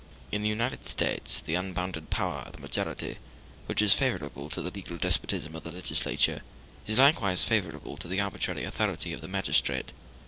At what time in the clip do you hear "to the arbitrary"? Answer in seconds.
7.97-8.63